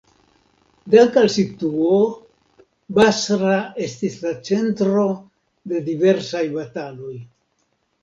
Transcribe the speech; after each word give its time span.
Dank 0.93 1.19
al 1.21 1.29
situo, 1.33 1.99
Basra 3.01 3.61
estis 3.91 4.19
la 4.27 4.35
centro 4.51 5.07
de 5.75 5.87
diversaj 5.95 6.47
bataloj. 6.61 7.17